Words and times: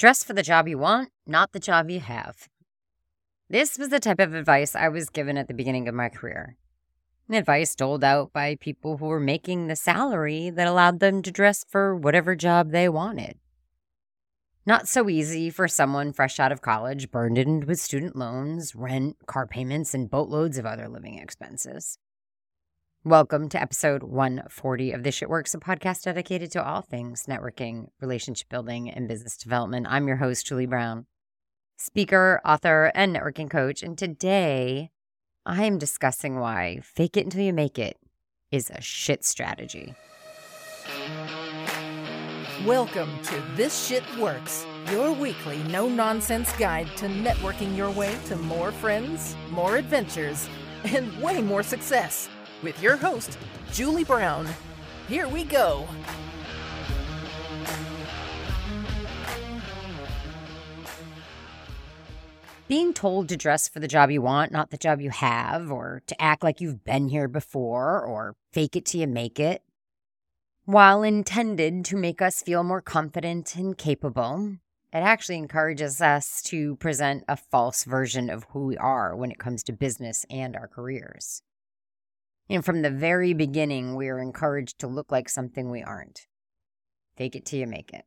Dress 0.00 0.24
for 0.24 0.32
the 0.32 0.42
job 0.42 0.66
you 0.66 0.78
want, 0.78 1.10
not 1.26 1.52
the 1.52 1.60
job 1.60 1.90
you 1.90 2.00
have. 2.00 2.48
This 3.50 3.76
was 3.76 3.90
the 3.90 4.00
type 4.00 4.18
of 4.18 4.32
advice 4.32 4.74
I 4.74 4.88
was 4.88 5.10
given 5.10 5.36
at 5.36 5.46
the 5.46 5.52
beginning 5.52 5.88
of 5.88 5.94
my 5.94 6.08
career. 6.08 6.56
Advice 7.30 7.74
doled 7.74 8.02
out 8.02 8.32
by 8.32 8.56
people 8.56 8.96
who 8.96 9.04
were 9.04 9.20
making 9.20 9.66
the 9.66 9.76
salary 9.76 10.48
that 10.48 10.66
allowed 10.66 11.00
them 11.00 11.20
to 11.20 11.30
dress 11.30 11.66
for 11.68 11.94
whatever 11.94 12.34
job 12.34 12.70
they 12.70 12.88
wanted. 12.88 13.36
Not 14.64 14.88
so 14.88 15.10
easy 15.10 15.50
for 15.50 15.68
someone 15.68 16.14
fresh 16.14 16.40
out 16.40 16.50
of 16.50 16.62
college, 16.62 17.10
burdened 17.10 17.64
with 17.64 17.78
student 17.78 18.16
loans, 18.16 18.74
rent, 18.74 19.18
car 19.26 19.46
payments, 19.46 19.92
and 19.92 20.10
boatloads 20.10 20.56
of 20.56 20.64
other 20.64 20.88
living 20.88 21.18
expenses. 21.18 21.98
Welcome 23.06 23.48
to 23.48 23.62
episode 23.62 24.02
140 24.02 24.92
of 24.92 25.04
The 25.04 25.10
Shit 25.10 25.30
Works, 25.30 25.54
a 25.54 25.58
podcast 25.58 26.02
dedicated 26.02 26.52
to 26.52 26.62
all 26.62 26.82
things 26.82 27.24
networking, 27.24 27.86
relationship 27.98 28.50
building, 28.50 28.90
and 28.90 29.08
business 29.08 29.38
development. 29.38 29.86
I'm 29.88 30.06
your 30.06 30.18
host, 30.18 30.46
Julie 30.46 30.66
Brown, 30.66 31.06
speaker, 31.78 32.42
author, 32.44 32.92
and 32.94 33.16
networking 33.16 33.48
coach. 33.48 33.82
And 33.82 33.96
today 33.96 34.90
I 35.46 35.64
am 35.64 35.78
discussing 35.78 36.40
why 36.40 36.80
fake 36.82 37.16
it 37.16 37.24
until 37.24 37.40
you 37.40 37.54
make 37.54 37.78
it 37.78 37.96
is 38.50 38.68
a 38.68 38.82
shit 38.82 39.24
strategy. 39.24 39.94
Welcome 42.66 43.18
to 43.22 43.42
This 43.56 43.86
Shit 43.86 44.04
Works, 44.18 44.66
your 44.90 45.14
weekly 45.14 45.56
no 45.70 45.88
nonsense 45.88 46.52
guide 46.58 46.88
to 46.98 47.06
networking 47.06 47.74
your 47.74 47.90
way 47.92 48.14
to 48.26 48.36
more 48.36 48.72
friends, 48.72 49.34
more 49.52 49.76
adventures, 49.76 50.50
and 50.84 51.18
way 51.22 51.40
more 51.40 51.62
success 51.62 52.28
with 52.62 52.82
your 52.82 52.96
host, 52.96 53.38
Julie 53.72 54.04
Brown. 54.04 54.46
Here 55.08 55.28
we 55.28 55.44
go. 55.44 55.88
Being 62.68 62.94
told 62.94 63.28
to 63.28 63.36
dress 63.36 63.68
for 63.68 63.80
the 63.80 63.88
job 63.88 64.12
you 64.12 64.22
want, 64.22 64.52
not 64.52 64.70
the 64.70 64.76
job 64.76 65.00
you 65.00 65.10
have, 65.10 65.72
or 65.72 66.02
to 66.06 66.22
act 66.22 66.44
like 66.44 66.60
you've 66.60 66.84
been 66.84 67.08
here 67.08 67.26
before, 67.26 68.00
or 68.00 68.36
fake 68.52 68.76
it 68.76 68.84
till 68.84 69.00
you 69.00 69.08
make 69.08 69.40
it, 69.40 69.64
while 70.66 71.02
intended 71.02 71.84
to 71.86 71.96
make 71.96 72.22
us 72.22 72.42
feel 72.42 72.62
more 72.62 72.80
confident 72.80 73.56
and 73.56 73.76
capable, 73.76 74.58
it 74.92 74.98
actually 74.98 75.36
encourages 75.36 76.00
us 76.00 76.40
to 76.42 76.76
present 76.76 77.24
a 77.26 77.36
false 77.36 77.82
version 77.82 78.30
of 78.30 78.44
who 78.50 78.66
we 78.66 78.76
are 78.76 79.16
when 79.16 79.32
it 79.32 79.40
comes 79.40 79.64
to 79.64 79.72
business 79.72 80.24
and 80.30 80.54
our 80.54 80.68
careers. 80.68 81.42
And 82.50 82.64
from 82.64 82.82
the 82.82 82.90
very 82.90 83.32
beginning, 83.32 83.94
we 83.94 84.08
are 84.08 84.18
encouraged 84.18 84.80
to 84.80 84.88
look 84.88 85.12
like 85.12 85.28
something 85.28 85.70
we 85.70 85.84
aren't. 85.84 86.26
Fake 87.16 87.36
it 87.36 87.44
till 87.44 87.60
you 87.60 87.66
make 87.68 87.92
it. 87.92 88.04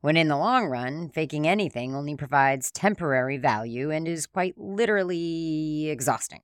When 0.00 0.16
in 0.16 0.26
the 0.26 0.36
long 0.36 0.66
run, 0.66 1.08
faking 1.08 1.46
anything 1.46 1.94
only 1.94 2.16
provides 2.16 2.72
temporary 2.72 3.38
value 3.38 3.92
and 3.92 4.08
is 4.08 4.26
quite 4.26 4.58
literally 4.58 5.88
exhausting. 5.88 6.40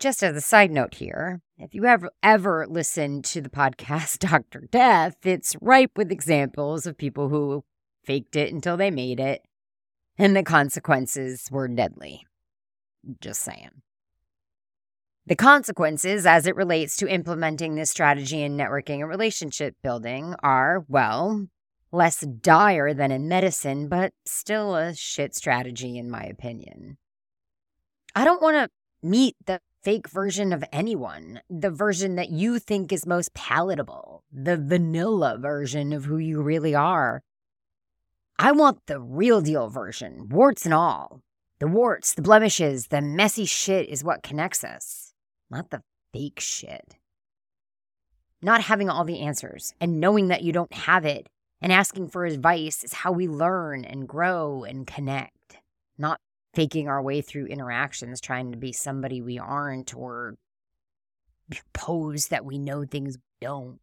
Just 0.00 0.24
as 0.24 0.36
a 0.36 0.40
side 0.40 0.72
note 0.72 0.94
here, 0.94 1.40
if 1.56 1.72
you 1.72 1.84
ever 1.84 2.10
ever 2.20 2.66
listened 2.68 3.24
to 3.26 3.40
the 3.40 3.48
podcast 3.48 4.18
Dr. 4.28 4.66
Death, 4.72 5.18
it's 5.24 5.54
ripe 5.60 5.92
with 5.96 6.10
examples 6.10 6.84
of 6.84 6.98
people 6.98 7.28
who 7.28 7.62
faked 8.04 8.34
it 8.34 8.52
until 8.52 8.76
they 8.76 8.90
made 8.90 9.20
it, 9.20 9.42
and 10.16 10.34
the 10.34 10.42
consequences 10.42 11.48
were 11.48 11.68
deadly. 11.68 12.26
Just 13.20 13.42
saying. 13.42 13.82
The 15.28 15.36
consequences 15.36 16.24
as 16.24 16.46
it 16.46 16.56
relates 16.56 16.96
to 16.96 17.06
implementing 17.06 17.74
this 17.74 17.90
strategy 17.90 18.40
in 18.42 18.56
networking 18.56 19.00
and 19.00 19.10
relationship 19.10 19.76
building 19.82 20.34
are, 20.42 20.86
well, 20.88 21.48
less 21.92 22.20
dire 22.22 22.94
than 22.94 23.12
in 23.12 23.28
medicine, 23.28 23.88
but 23.88 24.14
still 24.24 24.74
a 24.74 24.94
shit 24.94 25.34
strategy, 25.34 25.98
in 25.98 26.10
my 26.10 26.22
opinion. 26.22 26.96
I 28.14 28.24
don't 28.24 28.40
want 28.40 28.56
to 28.56 28.70
meet 29.06 29.36
the 29.44 29.60
fake 29.82 30.08
version 30.08 30.50
of 30.50 30.64
anyone, 30.72 31.42
the 31.50 31.70
version 31.70 32.14
that 32.14 32.30
you 32.30 32.58
think 32.58 32.90
is 32.90 33.04
most 33.04 33.34
palatable, 33.34 34.24
the 34.32 34.56
vanilla 34.56 35.36
version 35.38 35.92
of 35.92 36.06
who 36.06 36.16
you 36.16 36.40
really 36.40 36.74
are. 36.74 37.22
I 38.38 38.52
want 38.52 38.86
the 38.86 38.98
real 38.98 39.42
deal 39.42 39.68
version, 39.68 40.30
warts 40.30 40.64
and 40.64 40.72
all. 40.72 41.20
The 41.58 41.68
warts, 41.68 42.14
the 42.14 42.22
blemishes, 42.22 42.86
the 42.86 43.02
messy 43.02 43.44
shit 43.44 43.90
is 43.90 44.02
what 44.02 44.22
connects 44.22 44.64
us 44.64 45.07
not 45.50 45.70
the 45.70 45.82
fake 46.12 46.40
shit. 46.40 46.96
Not 48.40 48.62
having 48.62 48.88
all 48.88 49.04
the 49.04 49.20
answers 49.20 49.74
and 49.80 50.00
knowing 50.00 50.28
that 50.28 50.42
you 50.42 50.52
don't 50.52 50.72
have 50.72 51.04
it 51.04 51.28
and 51.60 51.72
asking 51.72 52.08
for 52.08 52.24
advice 52.24 52.84
is 52.84 52.92
how 52.92 53.12
we 53.12 53.26
learn 53.26 53.84
and 53.84 54.08
grow 54.08 54.64
and 54.64 54.86
connect, 54.86 55.58
not 55.98 56.20
faking 56.54 56.88
our 56.88 57.02
way 57.02 57.20
through 57.20 57.46
interactions, 57.46 58.20
trying 58.20 58.52
to 58.52 58.58
be 58.58 58.72
somebody 58.72 59.20
we 59.20 59.38
aren't 59.38 59.94
or 59.94 60.36
pose 61.72 62.28
that 62.28 62.44
we 62.44 62.58
know 62.58 62.84
things 62.84 63.16
we 63.16 63.46
don't. 63.46 63.80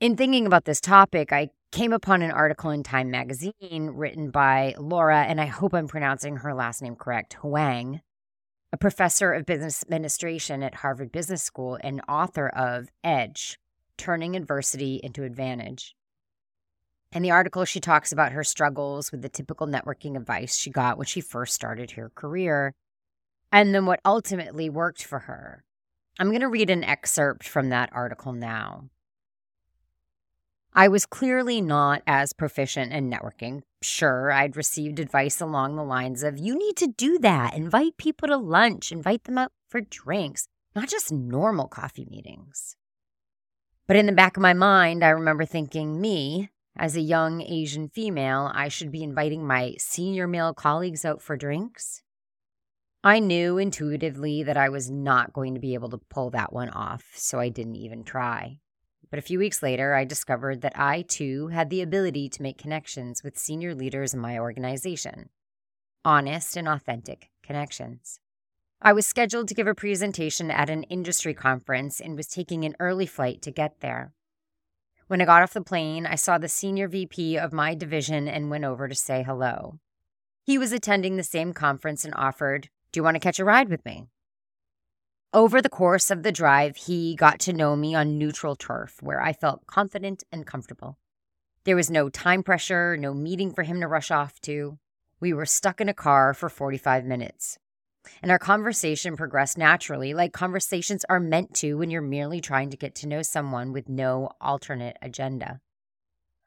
In 0.00 0.16
thinking 0.16 0.46
about 0.46 0.64
this 0.64 0.80
topic, 0.80 1.32
I 1.32 1.48
came 1.72 1.92
upon 1.92 2.22
an 2.22 2.30
article 2.30 2.70
in 2.70 2.84
Time 2.84 3.10
magazine 3.10 3.52
written 3.94 4.30
by 4.30 4.74
Laura, 4.78 5.22
and 5.22 5.40
I 5.40 5.46
hope 5.46 5.74
I'm 5.74 5.88
pronouncing 5.88 6.36
her 6.36 6.54
last 6.54 6.82
name 6.82 6.94
correct, 6.94 7.34
Huang, 7.34 8.00
a 8.72 8.76
professor 8.76 9.32
of 9.32 9.46
business 9.46 9.82
administration 9.82 10.62
at 10.62 10.76
Harvard 10.76 11.10
Business 11.10 11.42
School 11.42 11.78
and 11.82 12.02
author 12.08 12.48
of 12.48 12.88
Edge 13.02 13.58
Turning 13.96 14.36
Adversity 14.36 15.00
into 15.02 15.24
Advantage. 15.24 15.94
In 17.12 17.22
the 17.22 17.30
article, 17.30 17.64
she 17.64 17.80
talks 17.80 18.12
about 18.12 18.32
her 18.32 18.44
struggles 18.44 19.10
with 19.10 19.22
the 19.22 19.30
typical 19.30 19.66
networking 19.66 20.16
advice 20.16 20.56
she 20.56 20.70
got 20.70 20.98
when 20.98 21.06
she 21.06 21.22
first 21.22 21.54
started 21.54 21.92
her 21.92 22.10
career, 22.14 22.74
and 23.50 23.74
then 23.74 23.86
what 23.86 24.00
ultimately 24.04 24.68
worked 24.68 25.02
for 25.02 25.20
her. 25.20 25.64
I'm 26.18 26.28
going 26.28 26.42
to 26.42 26.48
read 26.48 26.68
an 26.68 26.84
excerpt 26.84 27.48
from 27.48 27.70
that 27.70 27.88
article 27.92 28.34
now. 28.34 28.90
I 30.78 30.86
was 30.86 31.06
clearly 31.06 31.60
not 31.60 32.02
as 32.06 32.32
proficient 32.32 32.92
in 32.92 33.10
networking. 33.10 33.62
Sure, 33.82 34.30
I'd 34.30 34.56
received 34.56 35.00
advice 35.00 35.40
along 35.40 35.74
the 35.74 35.82
lines 35.82 36.22
of, 36.22 36.38
you 36.38 36.56
need 36.56 36.76
to 36.76 36.86
do 36.86 37.18
that. 37.18 37.56
Invite 37.56 37.96
people 37.96 38.28
to 38.28 38.36
lunch, 38.36 38.92
invite 38.92 39.24
them 39.24 39.38
out 39.38 39.50
for 39.68 39.80
drinks, 39.80 40.46
not 40.76 40.88
just 40.88 41.10
normal 41.10 41.66
coffee 41.66 42.06
meetings. 42.08 42.76
But 43.88 43.96
in 43.96 44.06
the 44.06 44.12
back 44.12 44.36
of 44.36 44.40
my 44.40 44.54
mind, 44.54 45.02
I 45.02 45.08
remember 45.08 45.44
thinking, 45.44 46.00
me, 46.00 46.50
as 46.76 46.94
a 46.94 47.00
young 47.00 47.42
Asian 47.42 47.88
female, 47.88 48.52
I 48.54 48.68
should 48.68 48.92
be 48.92 49.02
inviting 49.02 49.44
my 49.44 49.74
senior 49.80 50.28
male 50.28 50.54
colleagues 50.54 51.04
out 51.04 51.20
for 51.20 51.36
drinks. 51.36 52.04
I 53.02 53.18
knew 53.18 53.58
intuitively 53.58 54.44
that 54.44 54.56
I 54.56 54.68
was 54.68 54.88
not 54.88 55.32
going 55.32 55.54
to 55.54 55.60
be 55.60 55.74
able 55.74 55.88
to 55.88 55.98
pull 55.98 56.30
that 56.30 56.52
one 56.52 56.68
off, 56.68 57.04
so 57.16 57.40
I 57.40 57.48
didn't 57.48 57.74
even 57.74 58.04
try. 58.04 58.60
But 59.10 59.18
a 59.18 59.22
few 59.22 59.38
weeks 59.38 59.62
later, 59.62 59.94
I 59.94 60.04
discovered 60.04 60.60
that 60.60 60.78
I 60.78 61.02
too 61.02 61.48
had 61.48 61.70
the 61.70 61.82
ability 61.82 62.28
to 62.30 62.42
make 62.42 62.58
connections 62.58 63.22
with 63.22 63.38
senior 63.38 63.74
leaders 63.74 64.12
in 64.12 64.20
my 64.20 64.38
organization 64.38 65.30
honest 66.04 66.56
and 66.56 66.68
authentic 66.68 67.28
connections. 67.42 68.20
I 68.80 68.92
was 68.92 69.06
scheduled 69.06 69.48
to 69.48 69.54
give 69.54 69.66
a 69.66 69.74
presentation 69.74 70.50
at 70.50 70.70
an 70.70 70.84
industry 70.84 71.34
conference 71.34 72.00
and 72.00 72.16
was 72.16 72.28
taking 72.28 72.64
an 72.64 72.76
early 72.80 73.06
flight 73.06 73.42
to 73.42 73.50
get 73.50 73.80
there. 73.80 74.12
When 75.08 75.20
I 75.20 75.24
got 75.24 75.42
off 75.42 75.52
the 75.52 75.60
plane, 75.60 76.06
I 76.06 76.14
saw 76.14 76.38
the 76.38 76.48
senior 76.48 76.86
VP 76.88 77.36
of 77.36 77.52
my 77.52 77.74
division 77.74 78.28
and 78.28 78.50
went 78.50 78.64
over 78.64 78.88
to 78.88 78.94
say 78.94 79.22
hello. 79.22 79.80
He 80.44 80.58
was 80.58 80.72
attending 80.72 81.16
the 81.16 81.22
same 81.22 81.52
conference 81.52 82.04
and 82.04 82.14
offered, 82.14 82.68
Do 82.92 82.98
you 82.98 83.04
want 83.04 83.16
to 83.16 83.20
catch 83.20 83.38
a 83.38 83.44
ride 83.44 83.68
with 83.68 83.84
me? 83.84 84.06
Over 85.34 85.60
the 85.60 85.68
course 85.68 86.10
of 86.10 86.22
the 86.22 86.32
drive, 86.32 86.76
he 86.76 87.14
got 87.14 87.38
to 87.40 87.52
know 87.52 87.76
me 87.76 87.94
on 87.94 88.16
neutral 88.16 88.56
turf 88.56 89.02
where 89.02 89.20
I 89.20 89.34
felt 89.34 89.66
confident 89.66 90.24
and 90.32 90.46
comfortable. 90.46 90.96
There 91.64 91.76
was 91.76 91.90
no 91.90 92.08
time 92.08 92.42
pressure, 92.42 92.96
no 92.96 93.12
meeting 93.12 93.52
for 93.52 93.62
him 93.62 93.78
to 93.82 93.88
rush 93.88 94.10
off 94.10 94.40
to. 94.42 94.78
We 95.20 95.34
were 95.34 95.44
stuck 95.44 95.82
in 95.82 95.88
a 95.90 95.92
car 95.92 96.32
for 96.32 96.48
45 96.48 97.04
minutes. 97.04 97.58
And 98.22 98.30
our 98.30 98.38
conversation 98.38 99.18
progressed 99.18 99.58
naturally, 99.58 100.14
like 100.14 100.32
conversations 100.32 101.04
are 101.10 101.20
meant 101.20 101.52
to 101.56 101.74
when 101.74 101.90
you're 101.90 102.00
merely 102.00 102.40
trying 102.40 102.70
to 102.70 102.78
get 102.78 102.94
to 102.94 103.06
know 103.06 103.20
someone 103.20 103.74
with 103.74 103.86
no 103.86 104.30
alternate 104.40 104.96
agenda. 105.02 105.60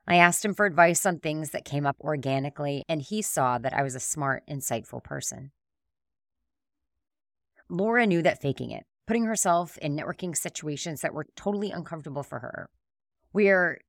I 0.07 0.15
asked 0.15 0.43
him 0.43 0.55
for 0.55 0.65
advice 0.65 1.05
on 1.05 1.19
things 1.19 1.51
that 1.51 1.65
came 1.65 1.85
up 1.85 1.97
organically, 2.01 2.83
and 2.89 2.99
he 3.03 3.21
saw 3.21 3.59
that 3.59 3.73
I 3.75 3.83
was 3.83 3.93
a 3.93 3.99
smart, 3.99 4.41
insightful 4.49 5.03
person. 5.03 5.51
Laura 7.71 8.05
knew 8.05 8.21
that 8.21 8.41
faking 8.41 8.71
it, 8.71 8.85
putting 9.07 9.23
herself 9.25 9.77
in 9.77 9.95
networking 9.95 10.37
situations 10.37 11.01
that 11.01 11.13
were 11.13 11.25
totally 11.35 11.71
uncomfortable 11.71 12.23
for 12.23 12.39
her, 12.39 12.69
where 13.31 13.79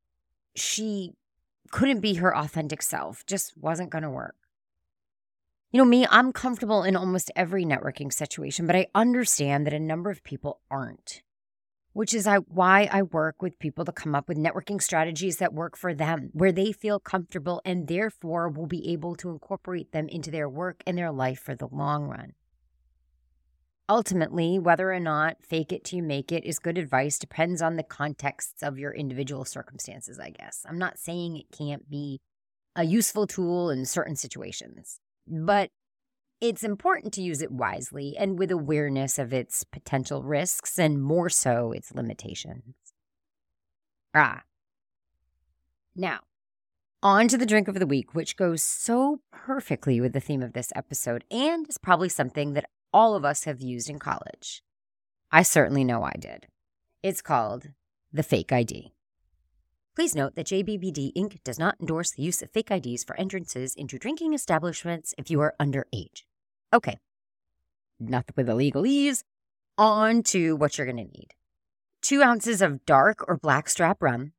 she 0.55 1.12
couldn't 1.70 2.00
be 2.00 2.14
her 2.14 2.37
authentic 2.37 2.81
self, 2.82 3.26
just 3.26 3.52
wasn't 3.56 3.90
going 3.90 4.05
to 4.05 4.11
work. 4.11 4.37
You 5.73 5.79
know, 5.79 5.84
me, 5.84 6.06
I'm 6.11 6.32
comfortable 6.32 6.82
in 6.84 6.96
almost 6.96 7.31
every 7.34 7.64
networking 7.64 8.12
situation, 8.12 8.67
but 8.67 8.76
I 8.76 8.87
understand 8.94 9.67
that 9.67 9.73
a 9.73 9.81
number 9.81 10.11
of 10.11 10.23
people 10.23 10.61
aren't. 10.70 11.23
which 11.93 12.14
is 12.14 12.26
why 12.49 12.88
I 12.90 13.02
work 13.02 13.43
with 13.43 13.58
people 13.58 13.84
to 13.84 13.93
come 13.93 14.14
up 14.14 14.29
with 14.29 14.38
networking 14.38 14.81
strategies 14.81 15.37
that 15.38 15.52
work 15.52 15.76
for 15.76 15.93
them, 15.93 16.31
where 16.32 16.52
they 16.52 16.73
feel 16.73 16.99
comfortable 16.99 17.61
and 17.64 17.87
therefore 17.87 18.49
will 18.49 18.67
be 18.67 18.93
able 18.93 19.14
to 19.17 19.31
incorporate 19.31 19.93
them 19.93 20.08
into 20.08 20.31
their 20.31 20.49
work 20.49 20.82
and 20.87 20.96
their 20.96 21.12
life 21.12 21.40
for 21.40 21.55
the 21.55 21.69
long 21.69 22.05
run. 22.05 22.32
Ultimately, 23.88 24.58
whether 24.58 24.93
or 24.93 25.00
not 25.00 25.43
fake 25.43 25.73
it 25.73 25.84
till 25.84 25.99
you 25.99 26.02
make 26.02 26.31
it 26.31 26.44
is 26.44 26.58
good 26.58 26.79
advice 26.79 27.19
depends 27.19 27.61
on 27.61 27.76
the 27.76 27.82
contexts 27.82 28.62
of 28.62 28.79
your 28.79 28.93
individual 28.93 29.44
circumstances, 29.44 30.19
I 30.19 30.31
guess. 30.31 30.64
I'm 30.69 30.79
not 30.79 30.99
saying 30.99 31.37
it 31.37 31.56
can't 31.56 31.90
be 31.90 32.20
a 32.76 32.84
useful 32.84 33.26
tool 33.26 33.70
in 33.70 33.84
certain 33.84 34.17
situations, 34.17 35.00
but 35.26 35.70
it's 36.40 36.64
important 36.64 37.12
to 37.14 37.23
use 37.23 37.43
it 37.43 37.52
wisely 37.52 38.17
and 38.19 38.38
with 38.38 38.50
awareness 38.50 39.19
of 39.19 39.32
its 39.32 39.62
potential 39.64 40.23
risks 40.23 40.79
and 40.79 41.02
more 41.02 41.29
so 41.29 41.73
its 41.73 41.94
limitations. 41.94 42.75
Ah. 44.14 44.43
Now, 45.94 46.20
on 47.02 47.29
to 47.29 47.37
the 47.37 47.46
drink 47.46 47.69
of 47.69 47.79
the 47.79 47.87
week, 47.87 48.14
which 48.14 48.37
goes 48.37 48.62
so 48.62 49.20
perfectly 49.31 50.00
with 50.00 50.12
the 50.12 50.20
theme 50.20 50.43
of 50.43 50.52
this 50.52 50.73
episode 50.75 51.25
and 51.31 51.69
is 51.69 51.79
probably 51.79 52.08
something 52.08 52.55
that 52.55 52.67
all 52.93 53.15
of 53.15 53.25
us 53.25 53.44
have 53.44 53.61
used 53.61 53.89
in 53.89 53.99
college. 53.99 54.62
I 55.31 55.43
certainly 55.43 55.85
know 55.85 56.03
I 56.03 56.15
did. 56.19 56.47
It's 57.03 57.23
called 57.23 57.69
the 58.12 58.23
Fake 58.23 58.53
ID. 58.53 58.93
Please 59.94 60.15
note 60.15 60.35
that 60.37 60.47
JBBD 60.47 61.12
Inc. 61.15 61.43
does 61.44 61.59
not 61.59 61.77
endorse 61.81 62.12
the 62.12 62.23
use 62.23 62.41
of 62.41 62.50
fake 62.50 62.71
IDs 62.71 63.05
for 63.05 63.19
entrances 63.19 63.75
into 63.75 63.99
drinking 63.99 64.33
establishments 64.33 65.15
if 65.19 65.31
you 65.31 65.41
are 65.41 65.55
underage. 65.61 66.23
Okay, 66.73 66.99
enough 68.00 68.25
with 68.35 68.47
the 68.47 68.55
legalese. 68.55 69.23
On 69.79 70.23
to 70.25 70.55
what 70.56 70.77
you're 70.77 70.87
going 70.87 70.97
to 70.99 71.05
need 71.05 71.35
two 72.03 72.23
ounces 72.23 72.61
of 72.61 72.85
dark 72.85 73.25
or 73.29 73.37
black 73.37 73.69
strap 73.69 74.03
rum, 74.03 74.33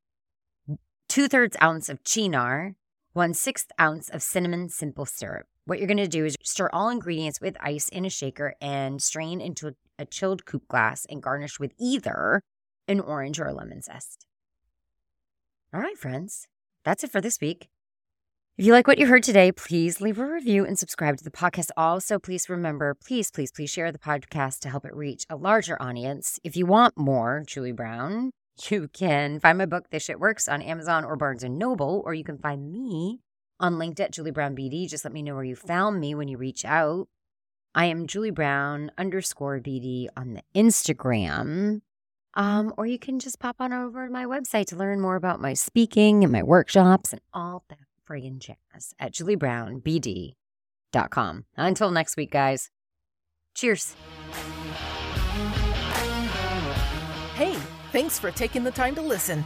two 1.07 1.27
thirds 1.27 1.57
ounce 1.61 1.89
of 1.89 2.03
Cynar, 2.03 2.75
one 3.13 3.33
sixth 3.33 3.71
ounce 3.79 4.09
of 4.09 4.21
cinnamon 4.21 4.69
simple 4.69 5.05
syrup. 5.05 5.47
What 5.65 5.79
you're 5.79 5.87
going 5.87 5.97
to 5.97 6.07
do 6.07 6.25
is 6.25 6.35
stir 6.43 6.69
all 6.73 6.89
ingredients 6.89 7.39
with 7.39 7.55
ice 7.61 7.87
in 7.87 8.03
a 8.05 8.09
shaker 8.09 8.53
and 8.59 9.01
strain 9.01 9.39
into 9.39 9.75
a 9.97 10.05
chilled 10.05 10.45
coupe 10.45 10.67
glass 10.67 11.05
and 11.09 11.23
garnish 11.23 11.57
with 11.57 11.71
either 11.79 12.41
an 12.89 12.99
orange 12.99 13.39
or 13.39 13.45
a 13.45 13.53
lemon 13.53 13.81
zest. 13.81 14.25
All 15.73 15.79
right, 15.79 15.97
friends, 15.97 16.47
that's 16.83 17.03
it 17.05 17.11
for 17.11 17.21
this 17.21 17.39
week. 17.39 17.69
If 18.57 18.65
you 18.65 18.73
like 18.73 18.87
what 18.87 18.99
you 18.99 19.07
heard 19.07 19.23
today, 19.23 19.51
please 19.51 20.01
leave 20.01 20.19
a 20.19 20.25
review 20.25 20.65
and 20.65 20.77
subscribe 20.77 21.17
to 21.17 21.23
the 21.23 21.31
podcast. 21.31 21.69
Also, 21.77 22.19
please 22.19 22.49
remember, 22.49 22.93
please, 22.93 23.31
please, 23.31 23.51
please 23.51 23.71
share 23.71 23.91
the 23.91 23.97
podcast 23.97 24.59
to 24.59 24.69
help 24.69 24.85
it 24.85 24.93
reach 24.93 25.25
a 25.29 25.37
larger 25.37 25.81
audience. 25.81 26.39
If 26.43 26.55
you 26.57 26.65
want 26.65 26.97
more 26.97 27.41
Julie 27.47 27.71
Brown, 27.71 28.31
you 28.69 28.89
can 28.89 29.39
find 29.39 29.57
my 29.57 29.65
book, 29.65 29.89
This 29.89 30.03
Shit 30.03 30.19
Works, 30.19 30.49
on 30.49 30.61
Amazon 30.61 31.05
or 31.05 31.15
Barnes 31.15 31.43
& 31.43 31.49
Noble, 31.49 32.03
or 32.05 32.13
you 32.13 32.25
can 32.25 32.37
find 32.37 32.71
me 32.71 33.21
on 33.63 33.75
LinkedIn 33.75 34.01
at 34.01 34.11
Julie 34.11 34.31
Brown 34.31 34.53
BD. 34.55 34.87
Just 34.89 35.05
let 35.05 35.13
me 35.13 35.23
know 35.23 35.35
where 35.35 35.45
you 35.45 35.55
found 35.55 36.01
me 36.01 36.13
when 36.13 36.27
you 36.27 36.37
reach 36.37 36.65
out. 36.65 37.07
I 37.73 37.85
am 37.85 38.07
Julie 38.07 38.29
Brown 38.29 38.91
underscore 38.97 39.61
BD 39.61 40.07
on 40.17 40.33
the 40.33 40.41
Instagram. 40.53 41.79
Um, 42.35 42.73
or 42.77 42.85
you 42.85 42.99
can 42.99 43.19
just 43.19 43.39
pop 43.39 43.55
on 43.59 43.71
over 43.71 44.05
to 44.05 44.11
my 44.11 44.25
website 44.25 44.65
to 44.67 44.75
learn 44.75 44.99
more 44.99 45.15
about 45.15 45.39
my 45.39 45.53
speaking 45.53 46.23
and 46.23 46.33
my 46.33 46.43
workshops 46.43 47.13
and 47.13 47.21
all 47.33 47.63
that 47.69 47.79
friggin' 48.07 48.39
jazz 48.39 48.93
at 48.99 49.13
juliebrownbd.com. 49.13 51.45
Until 51.55 51.91
next 51.91 52.17
week, 52.17 52.31
guys. 52.31 52.69
Cheers. 53.55 53.95
Hey, 57.35 57.57
thanks 57.93 58.19
for 58.19 58.29
taking 58.29 58.65
the 58.65 58.71
time 58.71 58.95
to 58.95 59.01
listen. 59.01 59.45